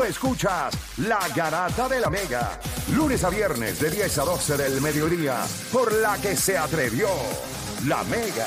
[0.00, 2.58] Tú escuchas La Garata de la Mega.
[2.94, 5.44] Lunes a viernes de 10 a 12 del mediodía.
[5.70, 7.06] Por la que se atrevió
[7.86, 8.46] La Mega.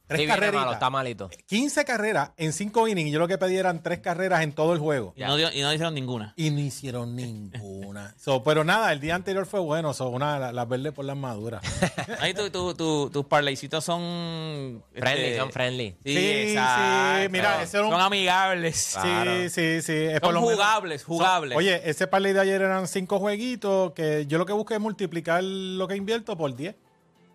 [0.07, 0.53] tres Sí, carreras.
[0.55, 1.29] malo, está malito.
[1.47, 3.09] 15 carreras en 5 innings.
[3.09, 5.13] y Yo lo que pedí eran 3 carreras en todo el juego.
[5.15, 6.33] Y no, dio- y no hicieron ninguna.
[6.35, 8.13] Y no hicieron ninguna.
[8.19, 9.93] So, pero nada, el día anterior fue bueno.
[9.93, 11.61] So, una, la- las verdes por las maduras.
[12.19, 14.83] Ahí tu- tu- tu- tus parlaycitos son...
[14.93, 15.89] Friendly, este, son friendly.
[16.03, 16.17] Sí, Sí,
[16.49, 17.21] exacto.
[17.23, 18.91] sí, mira, ese era un- Son amigables.
[18.99, 19.31] Claro.
[19.31, 19.93] Sí, sí, sí.
[19.93, 21.57] es por Son jugables, son- jugables.
[21.57, 25.43] oye, ese parlay de ayer eran cinco jueguitos que yo lo que busqué es multiplicar
[25.43, 26.75] lo que invierto por 10.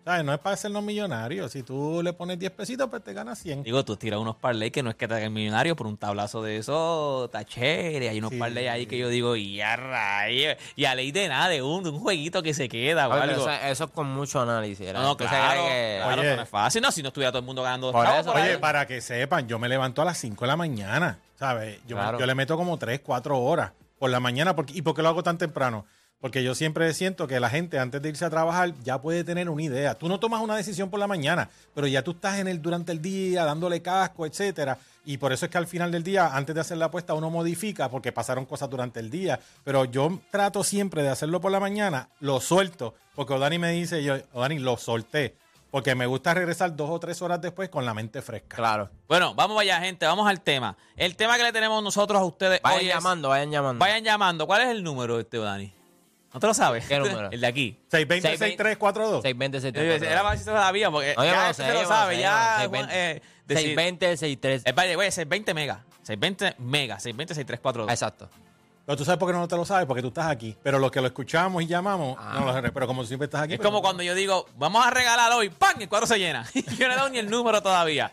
[0.03, 0.25] ¿Sabes?
[0.25, 1.51] No es para hacernos millonarios.
[1.51, 3.61] Si tú le pones 10 pesitos, pues te ganas 100.
[3.61, 6.41] Digo, tú tiras unos parlays que no es que te hagan millonario por un tablazo
[6.41, 8.09] de eso, está chévere.
[8.09, 8.37] Hay unos Sí.
[8.39, 11.83] parlays ahí que yo digo, y a rayos, y a ley de nada, de un,
[11.83, 13.41] de un jueguito que se queda o algo.
[13.43, 14.79] eso, eso es con mucho análisis.
[14.87, 15.01] ¿verdad?
[15.03, 16.35] No, no, claro, que- claro, Oye.
[16.35, 16.81] no es fácil.
[16.81, 18.41] No, si no estuviera todo el mundo ganando Por eso, por.
[18.41, 21.19] Oye, para que sepan, yo me levanto a las 5 de la mañana.
[21.35, 21.79] ¿Sabes?
[21.87, 22.19] Yo, me- Claro.
[22.19, 24.55] yo le meto como 3, 4 horas por la mañana.
[24.55, 25.85] Porque, ¿Y por qué lo hago tan temprano?
[26.21, 29.49] Porque yo siempre siento que la gente antes de irse a trabajar ya puede tener
[29.49, 29.95] una idea.
[29.95, 32.91] Tú no tomas una decisión por la mañana, pero ya tú estás en el durante
[32.91, 34.77] el día dándole casco, etcétera.
[35.03, 37.31] Y por eso es que al final del día, antes de hacer la apuesta, uno
[37.31, 39.39] modifica porque pasaron cosas durante el día.
[39.63, 44.03] Pero yo trato siempre de hacerlo por la mañana, lo suelto, porque Odani me dice,
[44.03, 45.35] yo, Odani, lo solté.
[45.71, 48.57] Porque me gusta regresar dos o tres horas después con la mente fresca.
[48.57, 48.89] Claro.
[49.07, 50.77] Bueno, vamos allá, gente, vamos al tema.
[50.97, 53.79] El tema que le tenemos nosotros a ustedes Vayan hoy es- llamando, vayan llamando.
[53.79, 54.45] vayan llamando.
[54.45, 55.73] ¿Cuál es el número, este, Dani?
[56.33, 56.85] ¿No te lo sabes?
[56.87, 57.29] ¿Qué número?
[57.31, 57.77] El de aquí.
[57.89, 61.63] 620 6342 620 Era para ver si se lo sabía, porque No, ya no sé,
[61.65, 62.67] se lo no sabe, sé, ya...
[62.71, 65.79] no eh, decir- 620 63 Eh, vaya, güey, 620 megas.
[66.03, 67.91] 620 megas, 620, 6342.
[67.91, 68.29] Exacto.
[68.85, 70.57] Pero tú sabes por qué no te lo sabes, porque tú estás aquí.
[70.63, 72.37] Pero los que lo escuchamos y llamamos, Ah.
[72.39, 73.53] no lo sé, Pero como siempre estás aquí.
[73.53, 75.79] Es pues, como cuando yo digo, vamos a regalar hoy, ¡pam!
[75.79, 76.45] El cuadro se llena.
[76.77, 78.11] yo no he dado ni el número todavía.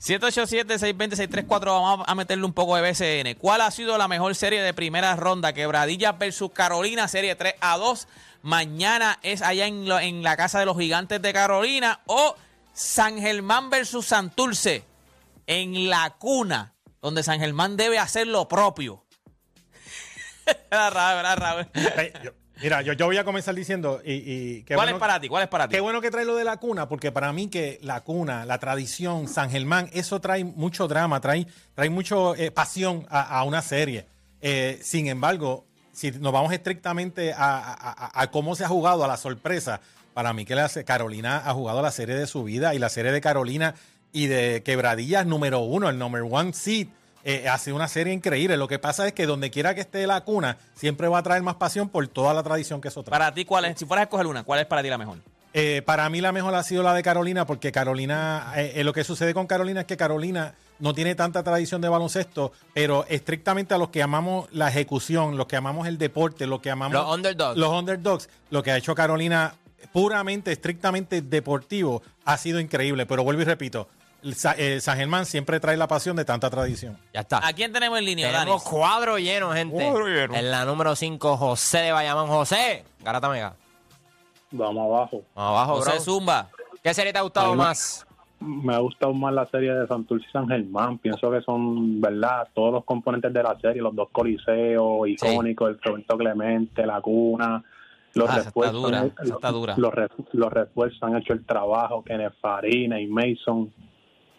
[0.00, 3.38] 787-620-634, vamos a meterle un poco de BCN.
[3.38, 5.52] ¿Cuál ha sido la mejor serie de primera ronda?
[5.52, 8.08] Quebradillas versus Carolina, serie 3 a 2.
[8.42, 12.00] Mañana es allá en, la casa de los gigantes de Carolina.
[12.06, 12.36] O
[12.72, 14.84] San Germán versus Santurce,
[15.46, 19.04] en la cuna, donde San Germán debe hacer lo propio.
[22.62, 24.00] mira, yo, yo voy a comenzar diciendo.
[24.04, 25.28] Y, y qué ¿Cuál bueno- es para ti?
[25.28, 25.74] ¿Cuál es para ti?
[25.74, 28.58] Qué bueno que trae lo de la cuna, porque para mí que la cuna, la
[28.58, 33.62] tradición, San Germán, eso trae mucho drama, trae, trae mucho eh, pasión a, a una
[33.62, 34.06] serie.
[34.40, 39.04] Eh, sin embargo, si nos vamos estrictamente a, a- a- a cómo se ha jugado,
[39.04, 39.80] a la sorpresa,
[40.14, 43.12] para mí que la, Carolina ha jugado la serie de su vida y la serie
[43.12, 43.74] de Carolina
[44.12, 46.88] y de Quebradillas número uno, el number one seed.
[47.28, 48.56] Eh, ha sido una serie increíble.
[48.56, 51.42] Lo que pasa es que donde quiera que esté la cuna, siempre va a traer
[51.42, 53.18] más pasión por toda la tradición que eso trae.
[53.18, 53.78] Para ti, ¿cuál es?
[53.78, 55.18] Si fueras a escoger una, ¿cuál es para ti la mejor?
[55.52, 58.92] Eh, para mí la mejor ha sido la de Carolina porque Carolina, eh, eh, lo
[58.92, 63.72] que sucede con Carolina es que Carolina no tiene tanta tradición de baloncesto, pero estrictamente
[63.72, 67.14] a los que amamos la ejecución, los que amamos el deporte, los que amamos Los
[67.14, 67.56] underdogs.
[67.58, 69.54] los underdogs, lo que ha hecho Carolina
[69.92, 73.06] puramente, estrictamente deportivo ha sido increíble.
[73.06, 73.88] Pero vuelvo y repito,
[74.22, 76.98] eh, San Germán siempre trae la pasión de tanta tradición.
[77.14, 77.46] Ya está.
[77.46, 78.40] ¿A quién tenemos en línea, Dani?
[78.40, 79.74] Tenemos cuadro lleno, gente.
[79.74, 80.34] Cuadro lleno.
[80.34, 82.28] En la número 5, José de Bayamón.
[82.28, 83.54] José, Garata Mega.
[84.50, 85.22] Vamos abajo.
[85.34, 86.00] Vamos abajo, José bro.
[86.00, 86.48] Zumba.
[86.82, 88.06] ¿Qué serie te ha gustado Ay, más?
[88.38, 90.98] Me ha gustado más la serie de Santurce y San Germán.
[90.98, 92.46] Pienso que son, ¿verdad?
[92.54, 97.64] Todos los componentes de la serie, los dos coliseos icónicos, el Roberto Clemente, la cuna.
[98.14, 99.74] Los Ah, esa está refuerzos, dura, está dura.
[99.76, 99.92] Los,
[100.32, 102.02] los refuerzos han hecho el trabajo.
[102.04, 103.72] Kenneth Farina y Mason.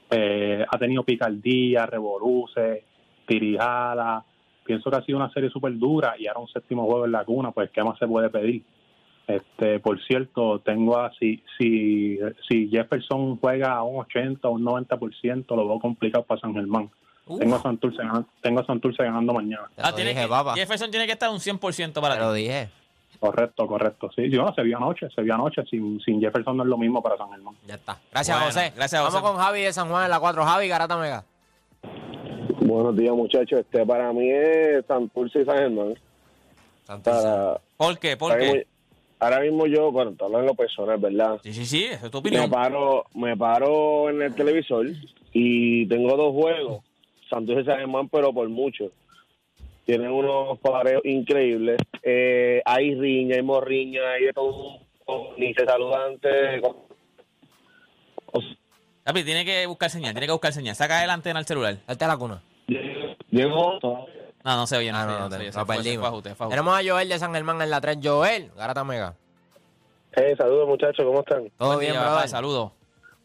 [0.10, 2.84] Eh, ha tenido picardía, revoluce,
[3.28, 4.24] tirijada.
[4.64, 7.24] Pienso que ha sido una serie súper dura y ahora un séptimo juego en la
[7.26, 8.64] cuna, pues ¿qué más se puede pedir?
[9.28, 12.18] Este, por cierto, tengo a si, si,
[12.48, 16.90] si Jefferson juega a un 80 o un 90%, lo veo complicado para San Germán.
[17.26, 17.40] Uf.
[17.40, 19.70] Tengo a Santurce, ganando- tengo a Santurce ganando mañana.
[19.78, 20.54] Ah, lo tiene dije, que- papá.
[20.56, 22.26] Jefferson tiene que estar un 100% para Te ti.
[22.26, 22.70] lo dije.
[23.20, 24.10] Correcto, correcto.
[24.16, 25.64] Sí, sí, no, se vio anoche, se vio anoche.
[25.70, 27.56] Sin, sin Jefferson no es lo mismo para San Germán.
[27.66, 27.98] Ya está.
[28.12, 28.74] Gracias, Bueno, José.
[28.76, 29.26] gracias, Vamos José.
[29.34, 30.44] con Javi de San Juan en la 4.
[30.46, 31.24] Javi, Garata Mega.
[32.62, 33.60] Buenos días, muchachos.
[33.62, 35.94] Este para mí es Santurce y San Germán.
[37.04, 38.16] Para, ¿Por qué?
[38.18, 38.68] ¿Por ahora, mismo, qué?
[39.20, 41.40] ahora mismo yo, bueno, te hablo en lo personal, ¿verdad?
[41.44, 42.50] Sí, sí, sí, esa es tu Me opinión.
[42.50, 44.86] paro, me paro en el televisor
[45.34, 46.84] y tengo dos juegos,
[47.30, 48.86] Santos y San Germán, pero por mucho.
[49.86, 51.78] Tienen unos pareos increíbles.
[52.10, 54.80] Eh, hay riña, hay morriña, hay de todo.
[55.38, 56.18] Ni se saludan
[59.04, 60.76] Papi, tiene que buscar señal, tiene que buscar señal.
[60.76, 61.78] Saca el antena al celular.
[61.86, 62.42] Date a la cuna.
[63.30, 63.80] Llegó.
[63.82, 66.24] No, no se oye, no, Ah, no, no, se oye, fue perdimos.
[66.50, 67.98] Tenemos a Joel de San Germán en la 3.
[68.02, 69.14] Joel, Garata Mega.
[70.16, 71.50] Eh, saludos muchachos, ¿cómo están?
[71.58, 72.72] Todo Buen bien, día, papá, Saludos.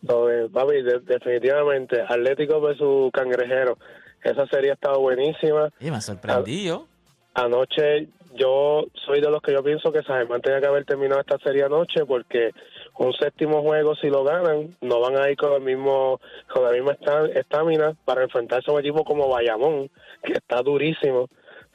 [0.04, 0.50] Todo bien.
[0.52, 3.78] Papi, de- definitivamente, Atlético versus Cangrejero.
[4.24, 5.68] Esa serie ha estado buenísima.
[5.80, 6.86] Oye, me sorprendí yo.
[7.34, 11.20] Anoche yo soy de los que yo pienso que San Germán tenía que haber terminado
[11.20, 12.50] esta serie anoche porque
[12.98, 16.20] un séptimo juego si lo ganan no van a ir con el mismo
[16.52, 19.90] con la misma esta- estamina para enfrentarse a un equipo como Bayamón
[20.22, 21.28] que está durísimo.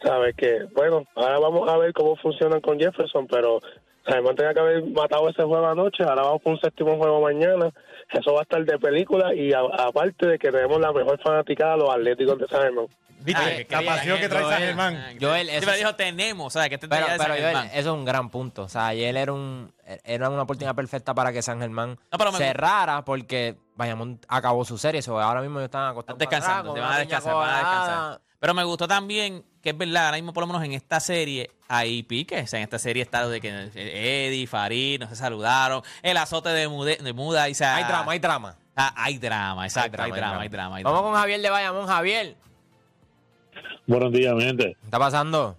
[0.04, 3.60] Sabes que bueno ahora vamos a ver cómo funcionan con Jefferson pero
[4.08, 7.22] San Germán tenía que haber matado ese juego anoche ahora vamos con un séptimo juego
[7.22, 7.70] mañana
[8.14, 11.76] eso va a estar de película y a- aparte de que tenemos la mejor fanaticada
[11.78, 12.88] los Atléticos de San Germán
[13.20, 13.68] ¿Viste?
[13.72, 14.54] Ah, la pasión que trae Joel.
[14.56, 14.96] San Germán.
[14.96, 17.08] Ah, Joel, sí, eso pero es- dijo tenemos, o sea, que este es de Pero,
[17.08, 17.66] de pero San Joel, Germán.
[17.68, 18.64] eso es un gran punto.
[18.64, 19.74] O sea, ayer era un
[20.06, 24.78] era una oportunidad perfecta para que San Germán No, me cerrara porque Bayamón acabó su
[24.78, 25.02] serie.
[25.08, 28.22] Ahora mismo ellos están acostados Están descansando, te van a descansar, van a descansar.
[28.40, 31.52] Pero me gustó también que es verdad, ahora mismo por lo menos en esta serie
[31.68, 32.42] hay piques.
[32.42, 36.16] O sea, en esta serie está lo de que Eddie, Farid, no se saludaron, el
[36.16, 37.50] azote de, Mude- de Muda.
[37.50, 38.56] Y, o sea, Hay drama, hay drama.
[38.78, 40.76] Ah, hay drama, exacto, hay drama, hay drama.
[40.78, 41.12] hay Vamos drama.
[41.14, 41.86] con Javier de Bayamón.
[41.88, 42.36] Javier,
[43.86, 44.76] Buenos días, mi gente.
[44.80, 45.58] ¿qué está pasando?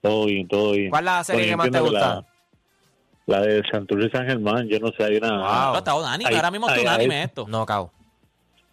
[0.00, 0.90] Todo bien, todo bien.
[0.90, 2.24] ¿Cuál es la serie Oye, que más te gusta?
[3.26, 5.30] La, la de Santurce y San Germán, yo no sé, hay una...
[5.36, 5.72] Wow.
[5.72, 7.46] No, está unánime, Ahí- ahora mismo está ahí- unánime esto.
[7.48, 7.92] No, cao.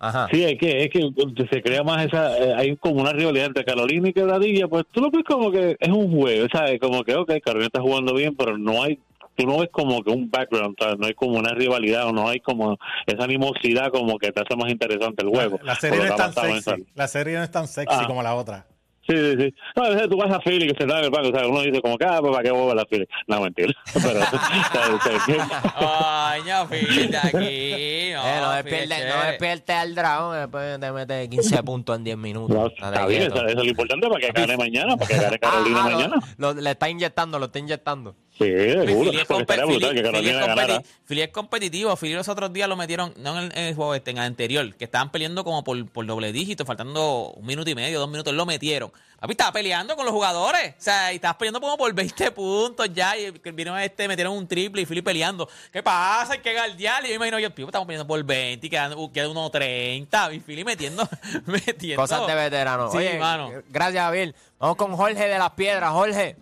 [0.07, 0.27] Ajá.
[0.31, 1.09] Sí, es que, es que
[1.51, 2.37] se crea más esa...
[2.37, 5.75] eh, hay como una rivalidad entre Carolina y Quebradilla, pues tú lo ves como que
[5.79, 6.79] es un juego, ¿sabes?
[6.79, 8.99] Como que, ok, Carolina está jugando bien, pero no hay...
[9.37, 10.97] Tú no ves como que un background, ¿sabes?
[10.97, 14.55] No hay como una rivalidad o no hay como esa animosidad como que te hace
[14.55, 15.59] más interesante el juego.
[15.61, 16.85] La serie Por no es tan sexy.
[16.95, 18.05] La serie no es tan sexy Ah.
[18.07, 18.65] como la otra.
[19.07, 19.53] Sí, sí, sí.
[19.75, 21.61] No, a veces tú vas a Philly que se en el banco, o sea, uno
[21.61, 23.07] dice como que, ah, pues para qué boba la Philly.
[23.27, 23.71] No, mentira.
[23.93, 24.19] Pero,
[25.75, 28.11] Ay, no, fíjate aquí.
[28.13, 29.27] No, Eh, no despierte, no chévere.
[29.31, 32.55] despierte al dragón, después te mete 15 puntos en 10 minutos.
[32.57, 35.39] No, está bien, eso, eso es lo importante para que gane mañana, para que gane
[35.39, 36.15] Carolina Ah, ah, lo- mañana.
[36.37, 38.15] lo- le está inyectando, lo está inyectando.
[38.37, 38.85] Sí, seguro.
[39.11, 40.75] Philly es, brutal que es Carolina ganara.
[40.79, 41.95] competi- Philly es competitivo.
[41.95, 44.23] Philly los otros días lo metieron, no en el, en el juego este, en el
[44.23, 48.09] anterior, que estaban peleando como por, por doble dígito, faltando un minuto y medio, dos
[48.09, 48.91] minutos, lo metieron.
[49.19, 50.71] Papi, estaba peleando con los jugadores.
[50.77, 53.17] O sea, y estabas peleando como por 20 puntos ya.
[53.17, 55.47] Y vieron este, metieron un triple y Philly peleando.
[55.71, 56.33] ¿Qué pasa?
[56.33, 57.03] Hay que guardiar.
[57.05, 59.49] Y yo me imagino yo, "Pipo, estamos peleando por 20 y quedan, uh, queda uno
[59.49, 60.33] 30.
[60.33, 61.07] Y Philly metiendo,
[61.45, 62.01] metiendo.
[62.01, 62.91] Cosas de veterano.
[62.91, 63.49] Sí, Oye, mano.
[63.69, 64.35] gracias, Javier.
[64.59, 65.91] Vamos con Jorge de las Piedras.
[65.91, 66.35] Jorge,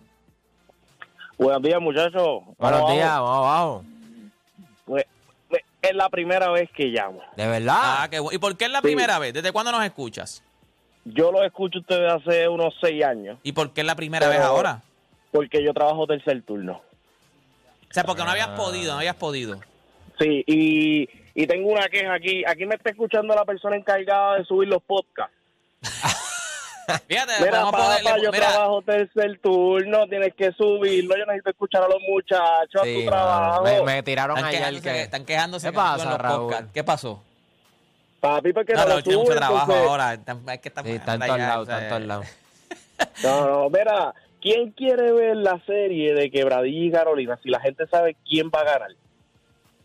[1.44, 2.42] Buenos días, muchachos.
[2.58, 3.26] buenos Vamos días, abajo.
[3.42, 3.86] vamos abajo.
[4.86, 5.06] Pues,
[5.82, 7.22] es la primera vez que llamo.
[7.36, 7.76] De verdad.
[7.78, 8.34] Ah, qué bueno.
[8.34, 8.84] ¿Y por qué es la Sí.
[8.84, 9.34] primera vez?
[9.34, 10.42] ¿Desde cuándo nos escuchas?
[11.04, 14.40] Yo lo escucho ustedes hace unos seis años, ¿Y por qué es la primera Pero-
[14.40, 14.82] vez ahora?
[15.34, 16.82] porque yo trabajo tercer turno.
[17.90, 19.60] O sea, porque no habías podido, no habías podido.
[20.20, 22.44] Sí, y, y tengo una queja aquí.
[22.48, 25.36] Aquí me está escuchando la persona encargada de subir los podcasts.
[27.08, 31.16] Fíjate, Mira, papá, ponerle- yo mira, trabajo tercer turno, tienes que subirlo.
[31.18, 33.12] Yo necesito escuchar a los muchachos, a Sí, tu mano.
[33.12, 33.64] trabajo.
[33.64, 35.02] Me, me tiraron están ayer que...
[35.04, 36.54] están quejándose ¿Qué pasa, los Raúl?
[36.74, 37.24] ¿Qué pasó?
[38.20, 40.14] Papi, porque No, no, lo Raúl tiene mucho trabajo entonces- ahora.
[40.54, 42.26] Es que están Sí, está en todos lados, está en todos lados.
[43.24, 47.88] No, no, mira, ¿quién quiere ver la serie de Quebradilla y Carolina si la gente
[47.88, 48.90] sabe quién va a ganar?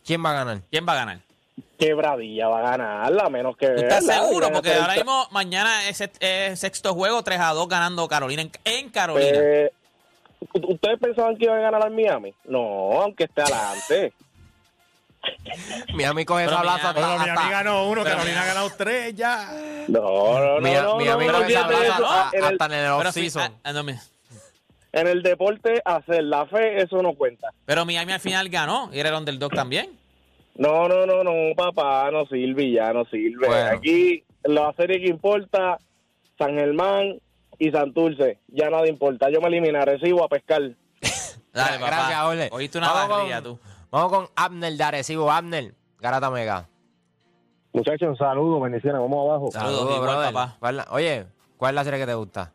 [0.05, 0.61] ¿Quién va a ganar?
[0.71, 1.19] ¿Quién va a ganar?
[1.79, 3.69] Quebradilla va a ganar, a menos que...
[3.69, 4.51] ¿Tú estás seguro?
[4.53, 8.89] Porque ahora mismo, mañana es, es sexto juego, 3 a 2 ganando Carolina en, en
[8.91, 9.31] Carolina.
[9.41, 9.73] Eh,
[10.53, 12.33] ¿Ustedes pensaban que iban a ganar al Miami?
[12.45, 12.61] No,
[13.03, 14.13] aunque esté adelante.
[15.95, 18.55] Miami coge Pero esa Miami- plaza Pero hasta- Miami ganó uno, pero Carolina ha Miami-
[18.55, 19.53] ganado tres ya.
[19.89, 22.07] No, no, no, Mia- no, Miami no, no, coge esa olvídate de plaza eso.
[22.07, 23.55] hasta- en, el, hasta en el Pero, fi- off-season.
[23.65, 24.01] ah,
[24.93, 27.49] en el deporte, hacer la fe, eso no cuenta.
[27.67, 29.91] pero Miami al final ganó y era el underdog también.
[30.59, 33.47] No, no, no, no, papá, no sirve, ya no sirve.
[33.47, 33.71] Bueno.
[33.77, 35.79] Aquí la serie que importa,
[36.37, 37.21] San Germán
[37.59, 39.31] y Santurce, ya nada importa.
[39.31, 40.61] Yo me eliminé, recibo a pescar.
[41.53, 41.87] Dale, papá.
[41.87, 42.49] Gracias, Jorge.
[42.53, 43.61] Oíste una Vamos barrilla, con- tú.
[43.91, 45.31] Vamos con Abner de Arecibo.
[45.31, 46.69] Abner, Garata Mega.
[47.73, 49.51] Muchachos, un saludo, bendiciones, vamos abajo.
[49.53, 50.33] Saludos, brother.
[50.33, 50.57] papá.
[50.59, 52.53] ¿Cuál la- Oye, ¿cuál es la serie que te gusta?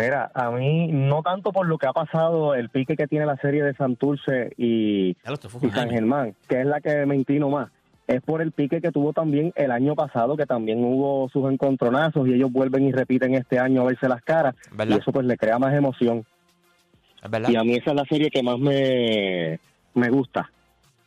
[0.00, 3.36] Mira, a mí no tanto por lo que ha pasado, el pique que tiene la
[3.36, 5.90] serie de Santurce y, y San.
[5.90, 7.68] Germán, que es la que me inclino más,
[8.06, 12.26] es por el pique que tuvo también el año pasado, que también hubo sus encontronazos
[12.26, 14.96] y ellos vuelven y repiten este año a verse las caras ¿Verdad?
[14.96, 16.24] y eso pues le crea más emoción.
[17.28, 17.50] Verdad.
[17.50, 19.60] Y a mí esa es la serie que más me,
[19.94, 20.50] me gusta.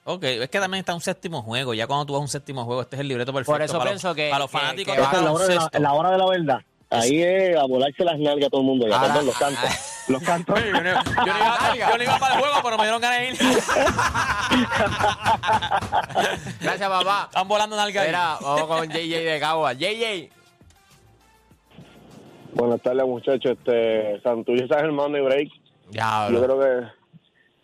[0.05, 1.73] Ok, es que también está un séptimo juego.
[1.73, 3.51] Ya cuando tú vas a un séptimo juego, este es el libreto perfecto.
[3.53, 5.31] Por eso para pienso los, que- Para los fanáticos que es la hora, de la,
[5.31, 5.79] baloncesto.
[5.79, 6.59] la hora de la verdad.
[7.01, 8.87] Ahí es a volarse las nalgas a todo el mundo.
[8.87, 9.69] Ya, perdón, los cantos.
[10.07, 10.63] Los cantos.
[10.63, 10.91] Yo no, yo no
[11.37, 13.35] iba, yo no iba para el juego, pero me dieron ganas de ir.
[16.61, 17.23] Gracias, papá.
[17.25, 18.07] Están volando nalga ahí.
[18.07, 19.73] Mira, vamos con JJ de Cagua.
[19.73, 20.29] JJ.
[22.53, 23.51] Buenas tardes, muchachos.
[23.51, 25.49] Este, Santurce San Germán de Break.
[25.91, 26.87] Ya, Yo creo que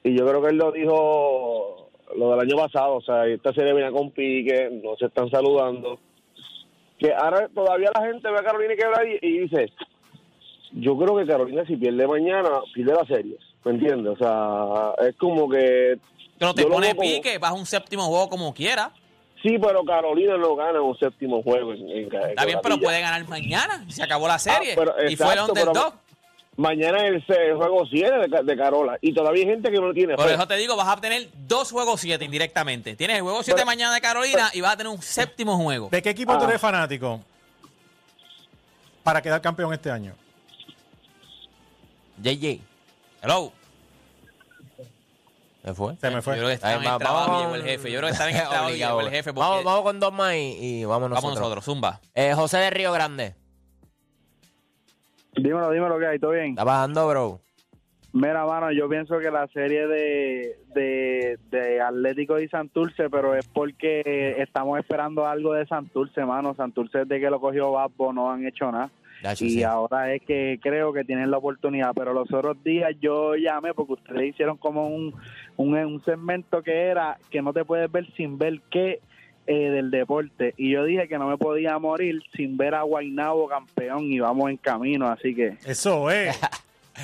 [0.04, 3.74] y yo creo que él lo dijo lo del año pasado, o sea, esta serie
[3.74, 6.00] viene con pique, no se están saludando.
[7.02, 9.74] Que ahora todavía la gente ve a Carolina y quebra y, y dice,
[10.74, 14.14] yo creo que Carolina si pierde mañana, pierde la serie, ¿me entiendes?
[14.14, 15.98] O sea, es como que...
[16.38, 18.92] Pero te pone pique, vas a un séptimo juego como quiera.
[19.42, 21.74] Sí, pero Carolina no gana un séptimo juego.
[21.74, 23.84] En, en- Está en bien, pero puede ganar mañana.
[23.90, 24.74] Se acabó la serie.
[24.74, 25.94] Ah, pero y fue el exacto, pero- underdog.
[26.58, 30.16] Mañana es el juego 7 de, de Carola y todavía hay gente que no tiene
[30.16, 30.34] Por fe.
[30.34, 32.96] eso te digo, vas a tener dos juegos 7 indirectamente.
[32.96, 35.88] Tienes el juego 7 Pero- mañana de Carolina y vas a tener un séptimo juego.
[35.90, 36.50] ¿De qué equipo tú Ah.
[36.50, 37.22] eres fanático
[39.02, 40.14] para quedar campeón este año?
[42.22, 42.60] JJ.
[43.24, 43.52] Hello.
[45.64, 45.96] ¿Se fue?
[45.98, 46.34] Se me Yo fue.
[46.36, 47.92] creo que está Ahí en el va, trabajo y vamos- llegó el jefe.
[47.92, 48.98] Yo creo que está en el trabajo y Obligado.
[49.00, 49.32] llegó el jefe.
[49.32, 51.24] Vamos, vamos con dos más y, y vamos nosotros.
[51.24, 52.02] Vamos nosotros, Zumba.
[52.14, 53.36] Eh, José de Río Grande.
[55.36, 56.50] Dímelo, dímelo que hay, ¿todo bien?
[56.52, 57.40] ¿Está bajando, bro?
[58.14, 63.48] Mira, mano, yo pienso que la serie de, de, de Atlético y Santurce, pero es
[63.48, 66.54] porque estamos esperando algo de Santurce, mano.
[66.54, 68.90] Santurce desde que lo cogió Babbo no han hecho nada.
[69.36, 73.36] Yo Y ahora es que creo que tienen la oportunidad, pero los otros días yo
[73.36, 75.14] llamé porque ustedes hicieron como un,
[75.58, 79.00] un, un segmento que era que no te puedes ver sin ver qué
[79.48, 80.54] eh, del deporte.
[80.58, 84.50] Y yo dije que no me podía morir sin ver a Guainabo campeón y vamos
[84.50, 85.58] en camino, así que...
[85.66, 86.38] Eso es.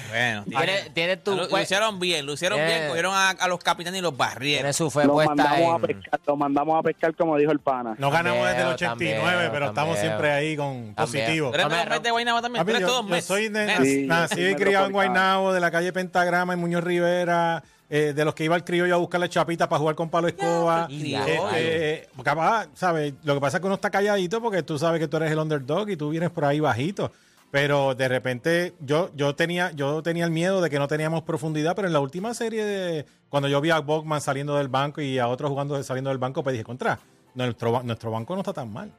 [0.10, 2.66] Bueno, Tienes tiene tu, lo, lo pues, hicieron bien, lo hicieron Eh.
[2.66, 2.88] bien.
[2.90, 4.72] Cogieron a, a los capitanes y los barrieron.
[4.74, 5.82] su fe Lo mandamos, a en...
[5.82, 7.96] pescar, lo mandamos a pescar como dijo el pana.
[7.98, 11.52] No ganamos desde el También, 89, también, pero estamos siempre ahí con positivo.
[11.52, 12.66] ¿Tú eres de Guaynabo también?
[12.66, 13.82] ¿Tú Papi, eres yo, todos yo soy de- Mets.
[13.82, 14.92] Sí, nacido y criado en.
[14.92, 18.94] Guaynabo, de la calle Pentagrama, en Muñoz Rivera, eh, de los que iba al criollo
[18.94, 20.88] a buscar la chapita para jugar con Palo Escoba.
[20.92, 23.14] Eh, eh, capaz, ¿sabes?
[23.24, 25.40] Lo que pasa es que uno está calladito porque tú sabes que tú eres el
[25.40, 27.12] underdog y tú vienes por ahí bajito.
[27.50, 31.76] Pero de repente yo, yo, tenía, yo tenía el miedo de que no teníamos profundidad,
[31.78, 35.18] pero en la última serie de cuando yo vi a Bogman saliendo del banco y
[35.18, 37.00] a otros jugando saliendo del banco, pues dije, contra,
[37.36, 38.92] nuestro, nuestro banco no está tan mal.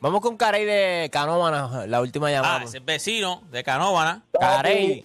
[0.00, 2.64] Vamos con Carey de Canómana, la última Ah, llamada.
[2.64, 4.24] ese es vecino de Canóvana.
[4.38, 5.04] Carey.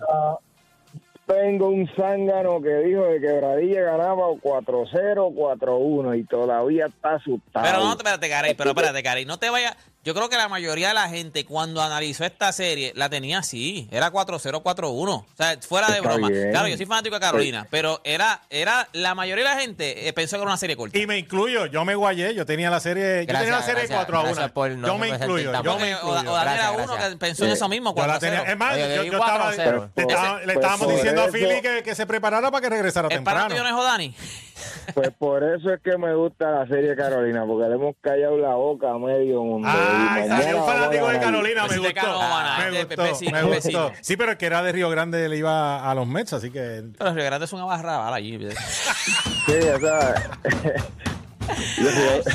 [1.27, 7.65] Tengo un zángano que dijo que Quebradilla ganaba 4-0, 4-1 y todavía está asustado.
[7.65, 9.75] Pero no, espérate, Carey, pero espérate, Carey, no te vayas.
[10.07, 13.89] Yo creo que la mayoría de la gente cuando analizó esta serie la tenía así,
[13.91, 15.09] era 4-0, 4-1.
[15.09, 16.29] O sea, fuera de Está broma.
[16.29, 16.49] bien.
[16.51, 20.13] Claro, yo soy fanático de Carolina, pero era, era la mayoría de la gente eh,
[20.13, 20.97] pensó que era una serie corta.
[20.97, 23.97] Y me incluyo, yo me guayé, yo tenía la serie, yo tenía la serie gracias,
[23.97, 24.29] 4 a 1.
[24.29, 27.09] gracias por no yo me incluyo, yo me o- o Daniel era uno gracias.
[27.09, 28.49] que pensó en eso mismo, Yo la tenía, 4-0.
[28.53, 29.57] es más, Oye, yo, estaba, 4-0.
[29.57, 33.09] le, Pues, le pues, estábamos diciendo a Philly que, que se preparara para que regresara
[33.09, 33.55] ¿Es para temprano.
[33.61, 34.15] yo no es Dani?
[34.93, 38.55] Pues por eso es que me gusta la serie Carolina, porque le hemos callado la
[38.55, 39.67] boca a medio mundo.
[39.69, 41.19] Ah, Y salió mañana un fanático de.
[41.19, 42.19] Carolina, me gustó.
[42.59, 43.91] Me gustó, me gustó.
[44.01, 46.83] Sí, pero el que era de Río Grande le iba a los Mets, así que...
[46.97, 48.37] Pero Río Grande es una barra bala allí.
[49.45, 50.13] Sí, o sea,
[51.77, 51.89] Río,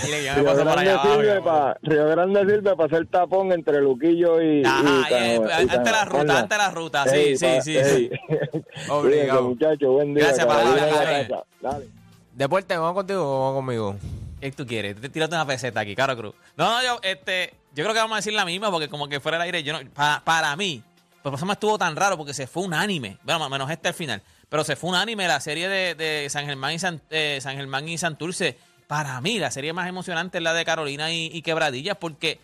[0.05, 3.81] Dile, ya me Río por Grande sirve pa- Río Grande sirve para hacer tapón entre
[3.81, 6.39] Luquillo y, Ajá, y y, eh, Cano- y ante la ruta, ¿verdad?
[6.39, 8.11] ante la ruta, sí, Ey, sí, pa- sí, ey.
[8.11, 8.11] sí.
[8.91, 9.43] Obligado.
[9.43, 10.25] Muchacho, buen día.
[10.27, 11.45] Gracias, casa.
[11.61, 11.87] Dale.
[12.35, 13.97] Deporte, ¿vamos contigo o vamos conmigo?
[14.43, 15.01] ¿Qué tú quieres?
[15.01, 16.35] Te- Tírate una peseta aquí, Caro Cruz.
[16.57, 19.21] No, no, yo, este, yo creo que vamos a decir la misma porque como que
[19.21, 20.83] fuera el aire, yo no, para, para mí,
[21.23, 23.95] pues eso me estuvo tan raro porque se fue un anime, bueno, menos este al
[23.95, 27.39] final, pero se fue un anime la serie de, de San Germán y San, eh,
[27.41, 28.59] San Germán y Santurce.
[28.89, 32.41] Para mí, la serie más emocionante es la de Carolina y Quebradillas porque,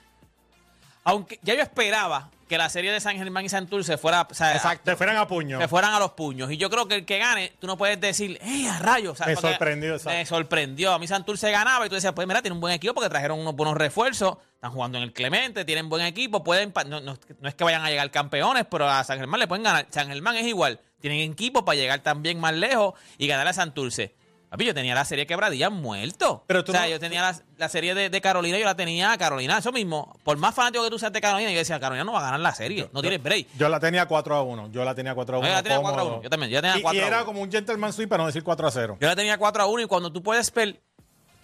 [1.05, 4.77] aunque ya yo esperaba que la serie de San Germán y Santurce fuera, o sea,
[4.83, 5.59] Te fueran a puño.
[5.59, 6.51] que fueran a los puños.
[6.51, 9.13] Y yo creo que el que gane, tú no puedes decir, ¡eh, a rayos!
[9.13, 9.97] O sea, Me sorprendió.
[10.07, 10.93] Me sorprendió.
[10.93, 13.39] A mí Santurce ganaba y tú decías, pues mira, tiene un buen equipo porque trajeron
[13.39, 14.39] unos buenos refuerzos.
[14.55, 16.43] Están jugando en el Clemente, tienen buen equipo.
[16.43, 19.47] pueden no, no- no es que vayan a llegar campeones, pero a San Germán le
[19.47, 19.87] pueden ganar.
[19.91, 20.81] San Germán es igual.
[21.01, 24.15] Tienen equipo para llegar también más lejos y ganar a Santurce.
[24.51, 26.43] Papi, yo tenía la serie Quebradilla muerto.
[26.47, 28.75] Pero tú o sea, no- yo tenía la, la serie de, de Carolina, yo la
[28.75, 29.59] tenía a Carolina.
[29.59, 32.21] Eso mismo, por más fanático que tú seas de Carolina, yo decía, Carolina no va
[32.21, 32.89] a ganar la serie.
[32.93, 33.47] No tienes break.
[33.59, 34.71] Yo la tenía 4 a 1.
[34.73, 35.49] Yo la tenía 4 a 1.
[35.49, 36.17] yo la tenía 4 a cómodo.
[36.19, 36.23] 1.
[36.25, 37.15] Yo también, yo tenía Y- 4 y, a 1.
[37.17, 38.97] era como un gentleman sweep para no decir 4 a 0.
[39.01, 40.81] Yo la tenía 4 a 1 y cuando tú puedes ver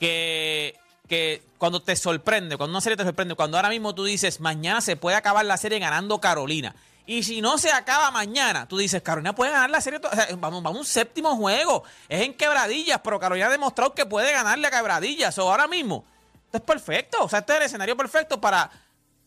[0.01, 0.75] que,
[1.09, 4.81] que cuando te sorprende, cuando una serie te sorprende, cuando ahora mismo tú dices, mañana
[4.81, 6.75] se puede acabar la serie ganando Carolina
[7.07, 10.01] Y si no se acaba mañana, tú dices, Carolina puede ganar la serie.
[10.01, 11.85] to- o sea, vamos, vamos a un séptimo juego.
[12.09, 15.37] Es en quebradillas, pero Carolina ha demostrado que puede ganarle a quebradillas.
[15.39, 16.05] O ahora mismo,
[16.47, 17.19] esto es perfecto.
[17.23, 18.71] O sea, este es el escenario perfecto para,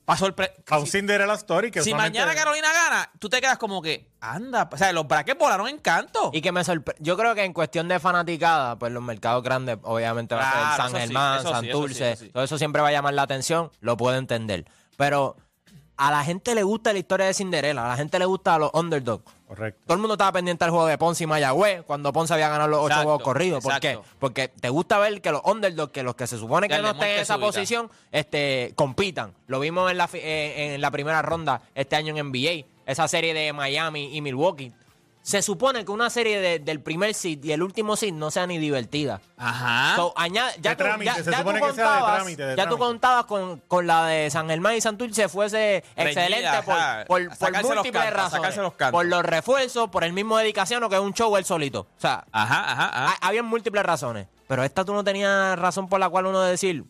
[0.06, 0.64] para sorprender.
[0.70, 4.68] A un Cinderella Story que Si mañana Carolina gana, tú te quedas como que, anda,
[4.72, 6.32] o sea, los brackets volaron en canto.
[6.34, 7.00] Y que me sorprende.
[7.04, 10.68] Yo creo que en cuestión de fanaticada, pues los mercados grandes, obviamente va a Claro,
[10.70, 11.94] ser San sí, Germán, sí, eso Santurce.
[11.96, 12.30] sí, eso sí.
[12.32, 14.66] Todo eso siempre va a llamar la atención, lo puedo entender.
[14.98, 15.36] Pero
[15.98, 18.60] a la gente le gusta la historia de Cinderella, a la gente le gusta a
[18.60, 19.26] los underdogs.
[19.48, 19.82] Correcto.
[19.86, 22.68] Todo el mundo estaba pendiente del juego de Ponce y Mayagüez cuando Ponce había ganado
[22.68, 23.64] los ocho Exacto, juegos corridos.
[23.64, 24.00] ¿Por qué?
[24.20, 27.10] Porque te gusta ver que los underdogs, que los que se supone que no estén
[27.10, 27.48] en esa subida.
[27.48, 29.34] posición, este, compitan.
[29.48, 33.34] Lo vimos en la, eh, en la primera ronda este año en NBA, esa serie
[33.34, 34.74] de Miami y Milwaukee.
[35.28, 38.48] Se supone que una serie de- del primer seed y el último seed no sea
[38.48, 39.20] ni divertida.
[39.36, 39.94] Ajá.
[39.98, 42.16] So, añade- ya De tú, trámite, ya- se ya supone tú que sea de contabas,
[42.16, 46.48] trámite, de ya tú contabas con, con la de San Germán y Santurce fuese excelente
[46.64, 46.76] por,
[47.08, 47.22] por,
[47.62, 48.56] múltiples cantos, razones.
[48.58, 48.74] los.
[48.94, 51.82] Por los refuerzos, por el mismo dedicación que es un show él solito.
[51.82, 53.16] O sea, Ajá, ajá, ajá.
[53.22, 54.28] ha- había múltiples razones.
[54.48, 56.86] Pero esta tú no tenías razón por la cual uno decir,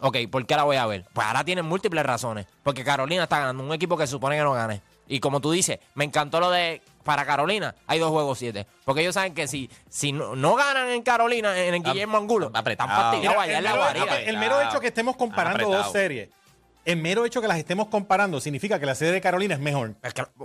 [0.00, 1.06] ok, ¿por qué la voy a ver?
[1.14, 2.46] Pues ahora tienen múltiples razones.
[2.62, 4.82] Porque Carolina está ganando un equipo que se supone que no gane.
[5.08, 6.82] Y como tú dices, me encantó lo de.
[7.02, 8.66] Para Carolina hay dos juegos siete.
[8.84, 12.50] Porque ellos saben que si, si no, no ganan en Carolina, en el Guillermo Angulo,
[12.54, 14.04] están fastidiados allá en el, la mero guarida.
[14.04, 15.82] hecho que, el mero hecho que estemos comparando apretado.
[15.82, 16.28] dos series,
[16.84, 19.94] el mero hecho que las estemos comparando significa que la serie de Carolina es mejor.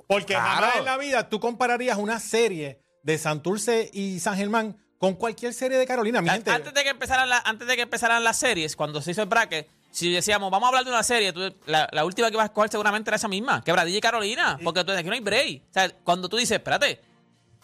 [0.08, 0.48] Porque claro.
[0.50, 5.54] jamás en la vida tú compararías una serie de Santurce y San Germán con cualquier
[5.54, 6.22] serie de Carolina.
[6.22, 9.02] Mi An- gente, Antes de que empezaran la- antes de que empezaran las series, cuando
[9.02, 12.06] se hizo el bracket, si decíamos, vamos a hablar de una serie, tú- la, la
[12.06, 15.04] última que vas a escoger seguramente era esa misma, Quebradilla y Carolina, porque tú aquí
[15.08, 15.63] no hay break.
[15.70, 17.01] O sea, cuando tú dices, espérate,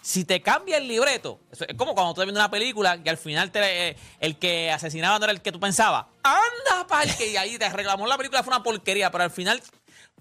[0.02, 3.08] si te cambia el libreto, eso es como cuando tú estás viendo una película y
[3.08, 6.06] al final te- eh, el que asesinaba no era el que tú pensabas.
[6.24, 7.32] ¡Anda, parque!
[7.32, 9.62] Y ahí te reclamó la película, fue una porquería, pero al final...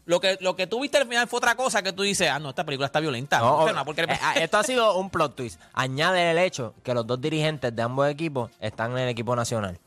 [0.05, 2.41] Lo que, lo que tú viste al final fue otra cosa que tú dices, ah,
[2.41, 3.39] no, esta película está violenta.
[3.39, 5.61] No, eh, ah, esto ha sido un plot twist.
[5.75, 9.79] Añade el hecho que los dos dirigentes de ambos equipos están en el equipo nacional.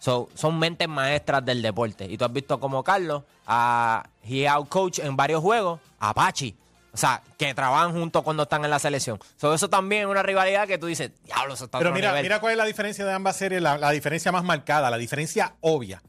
[0.00, 2.06] So, son mentes maestras del deporte.
[2.06, 6.54] Y tú has visto como Carlos, a he out coach en varios juegos, a Apache.
[6.92, 9.20] O sea, que trabajan juntos cuando están en la selección.
[9.36, 12.22] So, eso también es una rivalidad que tú dices, diablo, eso está Pero mira, nivel".
[12.22, 15.54] mira cuál es la diferencia de ambas series, la, la diferencia más marcada, la diferencia
[15.60, 16.02] obvia.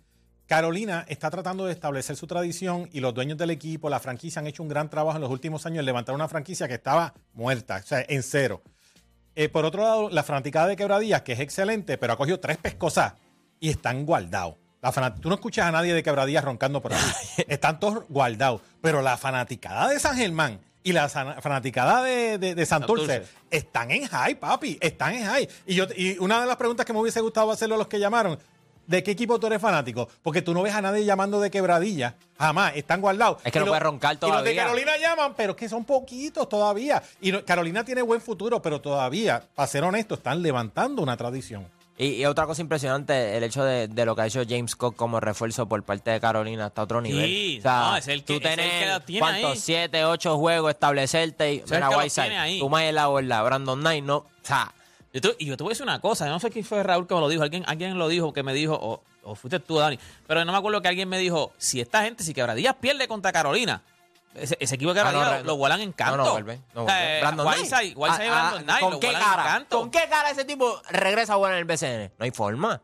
[0.47, 4.47] Carolina está tratando de establecer su tradición y los dueños del equipo, la franquicia, han
[4.47, 7.81] hecho un gran trabajo en los últimos años en levantar una franquicia que estaba muerta,
[7.83, 8.61] o sea, en cero.
[9.35, 12.57] Eh, por otro lado, la fanaticada de Quebradillas, que es excelente, pero ha cogido tres
[12.57, 13.13] pescosas
[13.61, 14.55] y están guardados.
[14.81, 16.99] La Tú no escuchas a nadie de Quebradillas roncando por ahí.
[17.47, 18.61] están todos guardados.
[18.81, 23.33] Pero la fanaticada de San Germán y la fanaticada de, de- de Santurce, Santurce.
[23.51, 24.79] están en high, papi.
[24.81, 25.47] Están en high.
[25.67, 27.99] Y, yo, y una de las preguntas que me hubiese gustado hacerle a los que
[27.99, 28.39] llamaron,
[28.87, 30.09] ¿de qué equipo tú eres fanático?
[30.23, 32.15] Porque tú no ves a nadie llamando de quebradilla.
[32.39, 32.75] Jamás.
[32.75, 33.37] Están guardados.
[33.43, 34.63] Es que Y no puedes roncar Y los de todavía.
[34.63, 37.03] Carolina llaman, pero es que son poquitos todavía.
[37.21, 41.67] Y no- Carolina tiene buen futuro, pero todavía, para ser honesto, están levantando una tradición.
[42.01, 44.95] Y, y otra cosa impresionante, el hecho de, de lo que ha hecho James Cook
[44.95, 47.25] como refuerzo por parte de Carolina hasta otro nivel.
[47.27, 49.51] Sí, o sea, no, es el que- tú tenés, tiene ¿cuántos?
[49.51, 49.57] ahí.
[49.57, 51.53] Siete, ocho juegos, establecerte.
[51.53, 54.17] Y, mira, Whiteside, tú más la bola, Brandon Knight, no.
[54.17, 54.73] O sea,
[55.13, 56.81] Yo te- y yo te voy a decir una cosa, yo no sé quién fue
[56.83, 59.59] Raúl que me lo dijo, alguien, alguien lo dijo, que me dijo, o, o fuiste
[59.59, 62.75] tú, Dani, pero no me acuerdo que alguien me dijo, si esta gente, si Quebradillas
[62.79, 63.81] pierde contra Carolina,
[64.35, 66.17] ese, ese equipo de Ah, no, re- lo, vuelan en canto.
[66.17, 66.61] No, no, vuelve.
[66.73, 67.17] No, vuelve.
[67.17, 69.65] eh, Brandon Whiteside, Ah, Brandon ah, Knight ¿Con qué cara?
[69.69, 72.13] ¿Con qué cara ese tipo regresa a jugar en el BCN?
[72.17, 72.81] No hay forma.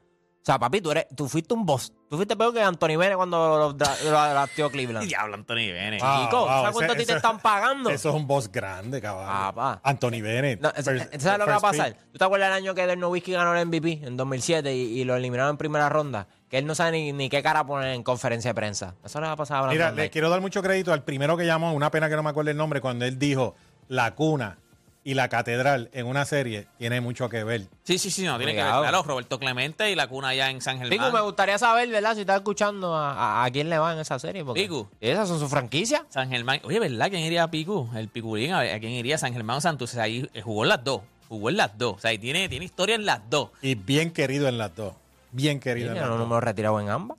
[0.48, 1.92] O sea, papi, tú, eres, tú fuiste un boss.
[2.10, 5.06] Tú fuiste peor que Anthony Bene cuando lo, drafteó Cleveland.
[5.10, 6.02] Diablo, Anthony Bennett.
[6.02, 7.90] Ah, Chico, wow, ¿sabes cuánto a ti te están pagando?
[7.90, 9.28] Eso es un boss grande, caballo.
[9.28, 9.82] Papá.
[9.84, 10.62] Anthony Bennett.
[10.62, 11.96] No, First- ¿Sabes lo que va a pasar?
[11.96, 12.12] pick.
[12.14, 15.04] ¿Tú te acuerdas el año que Del Nowitzki ganó el MVP en 2007 y, y
[15.04, 16.30] lo eliminaron en primera ronda?
[16.48, 18.96] Que él no sabe ni, ni qué cara poner en conferencia de prensa.
[19.04, 21.36] Eso le va a pasar a Brandon Mira, le quiero dar mucho crédito al primero
[21.36, 23.56] que llamó, una pena que no me acuerdo el nombre, cuando él dijo
[23.90, 24.60] la cuna
[25.08, 27.68] y la catedral en una serie tiene mucho que ver.
[27.84, 30.60] Sí, sí, sí, no, tiene que ver, claro, Roberto Clemente y la cuna allá en
[30.60, 30.90] San Germán.
[30.90, 32.14] Pico, me gustaría saber, ¿verdad?
[32.16, 34.44] Si estás escuchando a, a- a quién le va en esa serie.
[34.44, 34.92] Porque Pico.
[35.00, 36.02] Esas son sus franquicias.
[36.10, 36.60] San Germán.
[36.66, 37.10] Oye, ¿verdad?
[37.10, 37.90] ¿Quién iría a Picu?
[37.96, 39.18] El Picurín, a, ver, ¿a quién iría?
[39.18, 40.02] San Germán o Santurce.
[40.02, 41.02] Ahí eh, jugó en las dos.
[41.30, 41.94] Jugó en las dos.
[41.96, 43.52] O sea, y tiene, tiene historia en las dos.
[43.62, 44.94] Y bien querido en las dos.
[45.32, 46.28] Bien querido en Yo las no dos.
[46.28, 47.18] me lo he retirado en ambas.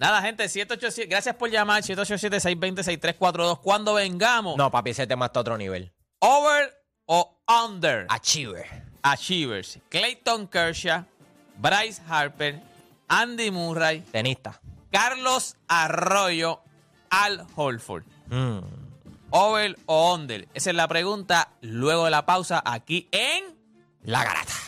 [0.00, 1.08] Nada, gente, 787.
[1.08, 1.82] Gracias por llamar.
[1.84, 3.60] 787-620-6342.
[3.60, 5.92] Cuando vengamos, No, papi, ese tema está a otro nivel.
[6.20, 6.74] over
[7.08, 8.06] o under.
[8.08, 8.66] Achiever.
[9.02, 9.78] Achievers.
[9.88, 11.04] Clayton Kershaw,
[11.56, 12.60] Bryce Harper,
[13.08, 14.60] Andy Murray, Tenista.
[14.92, 16.60] Carlos Arroyo,
[17.10, 18.04] Al Holford.
[18.28, 18.60] Mm.
[19.30, 20.48] Over o under.
[20.54, 23.56] Esa es la pregunta luego de la pausa aquí en
[24.04, 24.67] La garata.